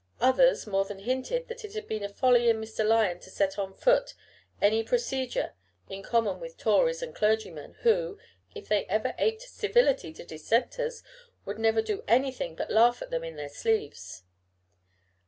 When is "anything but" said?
12.07-12.71